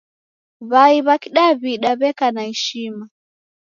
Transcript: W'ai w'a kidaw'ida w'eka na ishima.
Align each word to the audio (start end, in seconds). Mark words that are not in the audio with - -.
W'ai 0.71 0.97
w'a 1.05 1.15
kidaw'ida 1.23 1.89
w'eka 1.99 2.27
na 2.35 2.43
ishima. 2.53 3.05